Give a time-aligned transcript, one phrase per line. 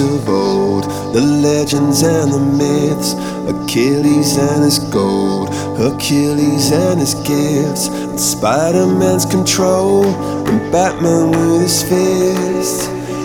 [0.00, 0.84] of old,
[1.14, 3.12] the legends and the myths,
[3.48, 7.90] Achilles and his gold, Achilles and his gifts,
[8.20, 10.04] Spider Man's control,
[10.48, 12.99] and Batman with his fists.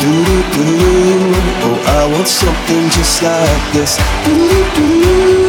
[0.00, 0.12] do
[0.52, 3.96] do do Oh, I want something just like this.
[4.24, 5.45] Do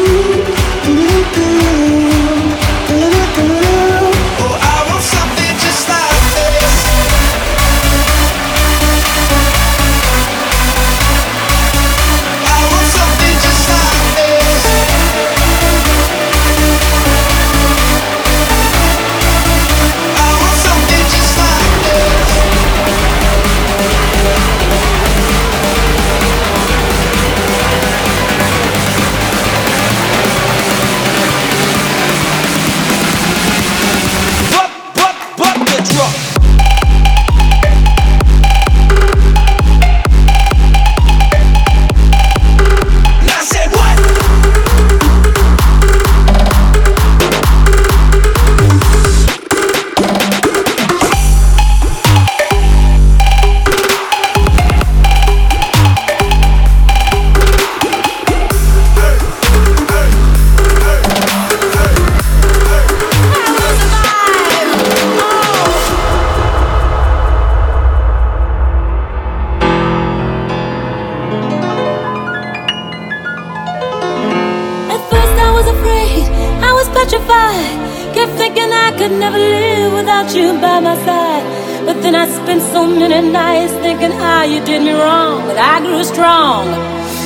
[79.07, 81.45] could never live without you by my side.
[81.85, 85.47] But then I spent so many nights thinking how you did me wrong.
[85.47, 86.67] But I grew strong,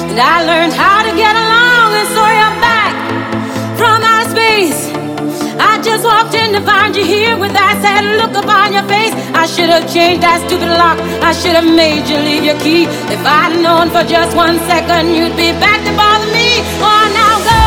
[0.10, 1.90] and I learned how to get along.
[2.00, 2.94] And so you're back
[3.80, 4.82] from outer space.
[5.58, 9.14] I just walked in to find you here with that sad look upon your face.
[9.34, 11.02] I should have changed that stupid lock.
[11.26, 12.86] I should have made you leave your key.
[13.10, 16.62] If I'd known for just one second you'd be back to bother me.
[16.78, 17.62] Oh, now go.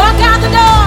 [0.00, 0.81] Walk out the door.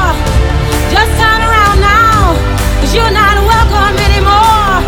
[2.96, 4.80] You're not welcome anymore.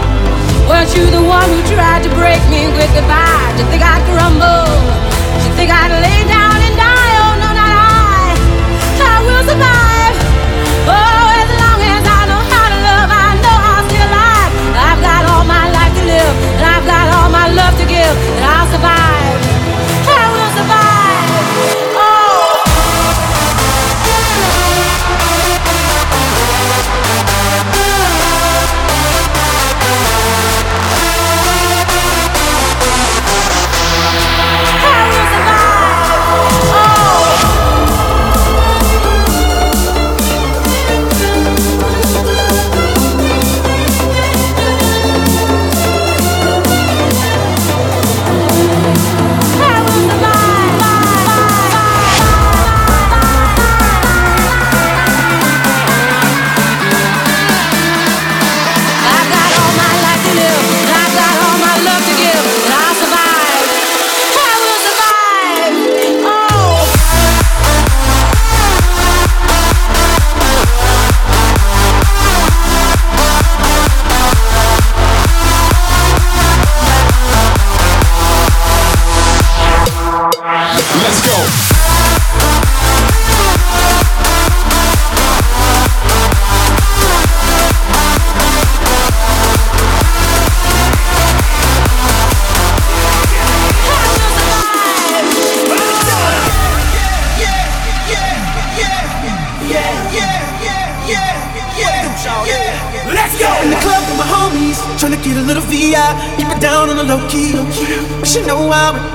[0.69, 3.51] Weren't you the one who tried to break me with goodbye?
[3.51, 4.63] Did you think I'd crumble?
[5.35, 6.36] Did you think I'd lay down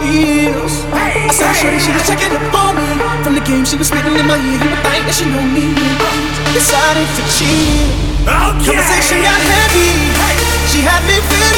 [0.03, 0.85] feels.
[0.91, 2.89] I saw shorty, she was checking up on me.
[3.23, 4.59] From the game, she was spitting in my ear.
[4.59, 5.71] You would think that she know me.
[6.51, 7.87] Decided to cheat.
[8.27, 9.91] Oh, Conversation got heavy.
[10.71, 11.52] She had me feeling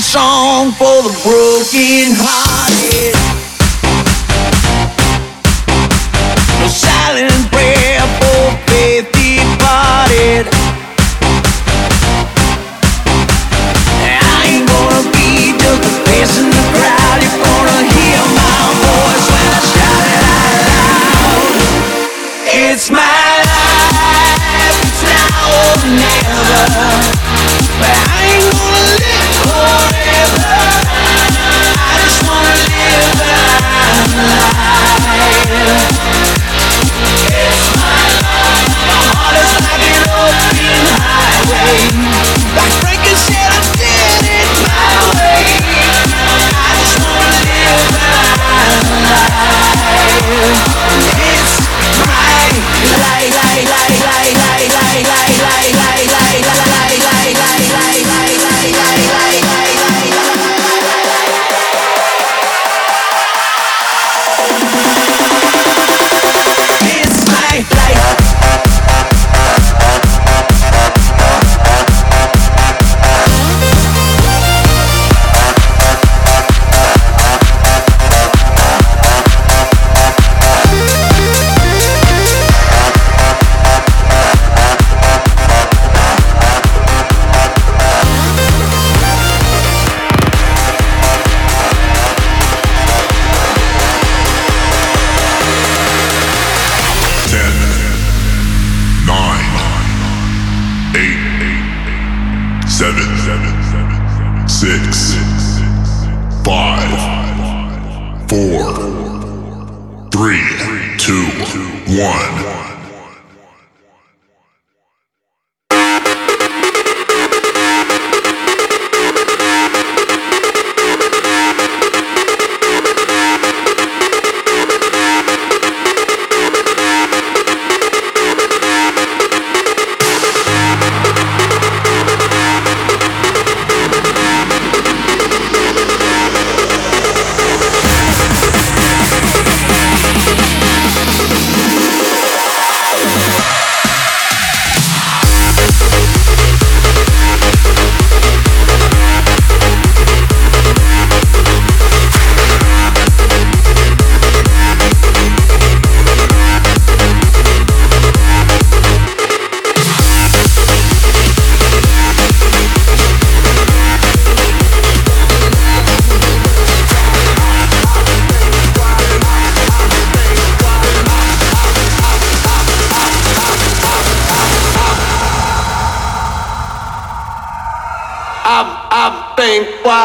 [0.00, 2.55] song for the broken heart.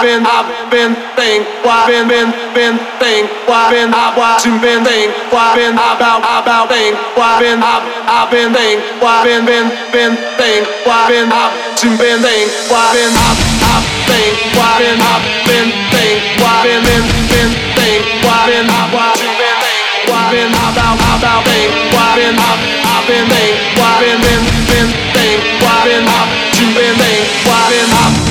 [0.01, 4.81] been, I've been think, why been, been, been think, why been, I watch and been
[4.81, 9.69] think, why been about, about think, why been, I've, I've been think, why been, been,
[9.93, 11.53] been think, why been, I've
[12.01, 17.05] been think, why been, I've, I've think, why been, I've been think, why been, been,
[17.29, 23.05] been think, why been, I watch been think, about, about think, why been, I've, I've
[23.05, 28.30] been think, why been, been, been think, why been, I've been think, why been, I've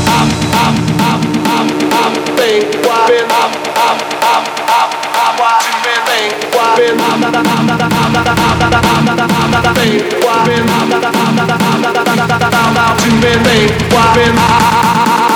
[13.90, 15.29] Why?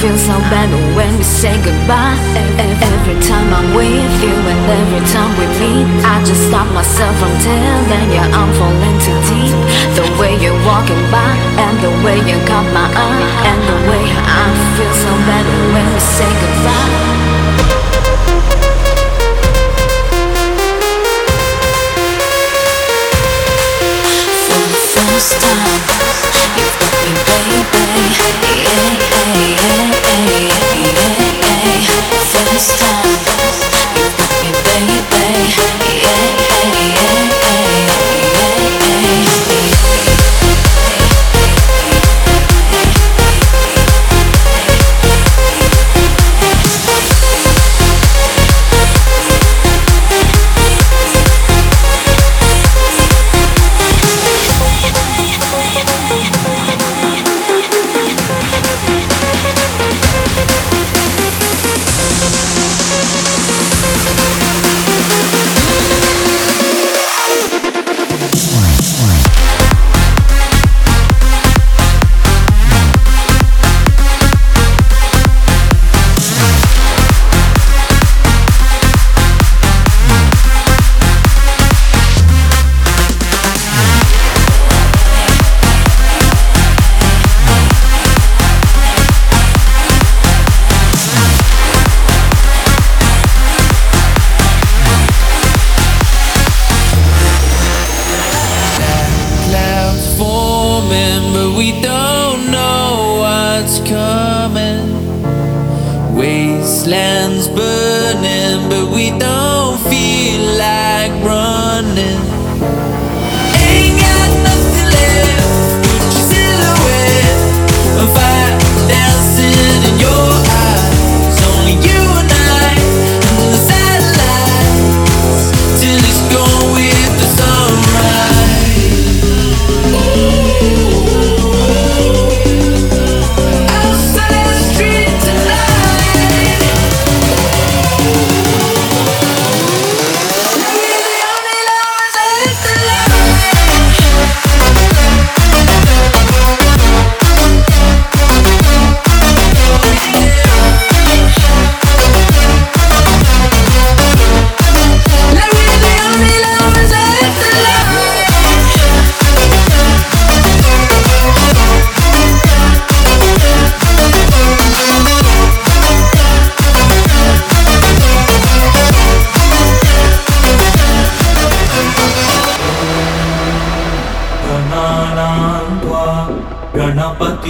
[0.00, 2.16] Feel so bad when we say goodbye.
[2.56, 7.32] Every time I'm with you and every time we meet, I just stop myself from
[7.44, 9.52] telling you I'm falling too deep.
[10.00, 14.04] The way you're walking by and the way you caught my eye and the way
[14.08, 14.44] I
[14.76, 17.20] feel so bad when we say goodbye.
[25.20, 26.09] first time
[26.60, 28.04] First time You got me, baby
[36.00, 37.19] Yeah, yeah, so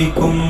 [0.00, 0.49] low,